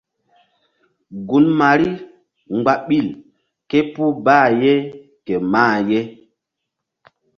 [1.27, 1.87] Gun Mari
[2.55, 3.07] mgba ɓil
[3.69, 4.73] ké puh bqh ye
[5.25, 5.99] ke mah ye.